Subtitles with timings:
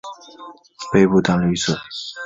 [0.91, 1.77] 背部淡灰色。